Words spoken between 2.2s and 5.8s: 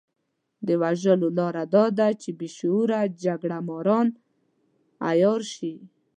چې بې شعوره جګړه ماران عيار شي.